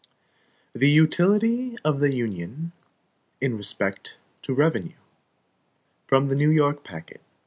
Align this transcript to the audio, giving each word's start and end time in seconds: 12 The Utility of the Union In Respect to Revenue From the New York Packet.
12 0.71 0.81
The 0.81 0.89
Utility 0.89 1.77
of 1.85 1.99
the 1.99 2.11
Union 2.11 2.71
In 3.39 3.55
Respect 3.55 4.17
to 4.41 4.51
Revenue 4.55 4.97
From 6.07 6.25
the 6.27 6.35
New 6.35 6.49
York 6.49 6.83
Packet. 6.83 7.21